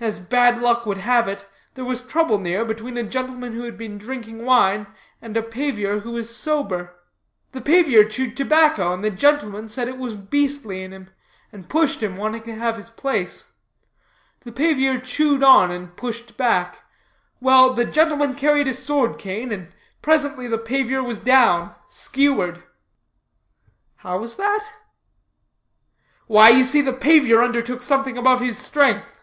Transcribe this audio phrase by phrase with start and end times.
[0.00, 3.76] As bad luck would have it, there was trouble near, between a gentleman who had
[3.76, 4.86] been drinking wine,
[5.20, 6.94] and a pavior who was sober.
[7.50, 11.10] The pavior chewed tobacco, and the gentleman said it was beastly in him,
[11.52, 13.48] and pushed him, wanting to have his place.
[14.44, 16.84] The pavior chewed on and pushed back.
[17.40, 19.66] Well, the gentleman carried a sword cane, and
[20.00, 22.62] presently the pavior was down skewered."
[23.96, 24.62] "How was that?"
[26.28, 29.16] "Why you see the pavior undertook something above his strength."